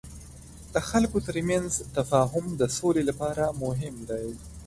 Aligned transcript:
د 0.73 0.75
خلکو 0.89 1.17
ترمنځ 1.27 1.71
تفاهم 1.97 2.45
د 2.61 2.61
سولې 2.77 3.03
لپاره 3.09 3.43
مهم 3.63 3.95
دی. 4.09 4.27